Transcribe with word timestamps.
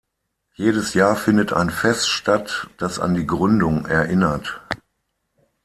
Jedes 0.55 0.95
Jahr 0.95 1.15
findet 1.15 1.53
ein 1.53 1.69
Fest 1.69 2.09
statt, 2.09 2.67
das 2.79 2.97
an 2.97 3.13
die 3.13 3.27
Gründung 3.27 3.85
erinnert. 3.85 4.59